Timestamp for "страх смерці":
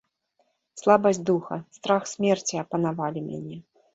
1.77-2.61